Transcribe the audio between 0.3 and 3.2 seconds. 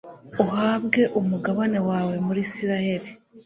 uhabwe umugabane wawe muri israheli